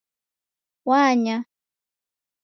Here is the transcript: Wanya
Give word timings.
Wanya 0.87 1.35